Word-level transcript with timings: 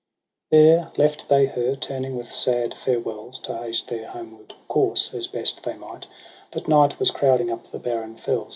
There 0.49 0.91
left 0.97 1.29
they 1.29 1.45
her, 1.45 1.75
turning 1.75 2.15
with 2.15 2.33
sad 2.33 2.73
farewells 2.73 3.37
To 3.41 3.55
haste 3.55 3.87
their 3.87 4.07
homeward 4.07 4.55
course, 4.67 5.13
as 5.13 5.27
best 5.27 5.61
they 5.61 5.75
might: 5.75 6.07
But 6.49 6.67
night 6.67 6.97
was 6.97 7.11
crowding 7.11 7.51
up 7.51 7.69
the 7.69 7.77
barren 7.77 8.15
fells. 8.15 8.49